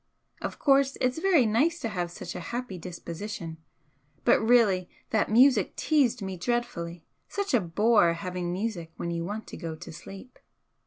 Of 0.41 0.57
course 0.57 0.97
it's 0.99 1.19
very 1.19 1.45
nice 1.45 1.79
to 1.81 1.87
have 1.89 2.09
such 2.09 2.33
a 2.33 2.39
happy 2.39 2.79
disposition 2.79 3.57
but 4.25 4.41
really 4.41 4.89
that 5.11 5.29
music 5.29 5.75
teased 5.75 6.23
me 6.23 6.37
dreadfully. 6.37 7.05
Such 7.29 7.53
a 7.53 7.61
bore 7.61 8.13
having 8.13 8.51
music 8.51 8.91
when 8.97 9.11
you 9.11 9.23
want 9.23 9.45
to 9.45 9.57
go 9.57 9.75
to 9.75 9.93
sleep." 9.93 10.39